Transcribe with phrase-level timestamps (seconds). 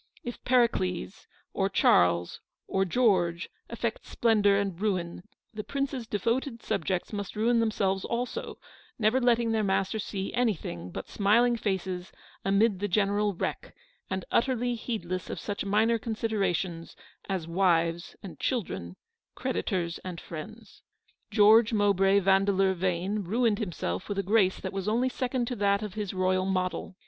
[0.23, 5.21] If Pericles, or Charles, or George, affects splendour and ruin,
[5.53, 8.57] the prince's devoted subjects must ruin themselves also,
[8.97, 12.11] never letting their master see anything but smiling faces
[12.43, 13.75] amid the general wreck,
[14.09, 16.95] and utterly heedless of such minor considerations
[17.29, 18.95] as wives and children,
[19.35, 20.81] creditors and friends.
[21.29, 25.55] George Mowbray Vandeleur Yane ruined him self with a grace that was only second to
[25.57, 26.95] that of his royal model.